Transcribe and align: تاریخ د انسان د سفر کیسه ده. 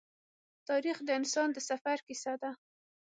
تاریخ 0.69 0.97
د 1.03 1.09
انسان 1.19 1.47
د 1.53 1.57
سفر 1.69 1.97
کیسه 2.07 2.33
ده. 2.41 2.51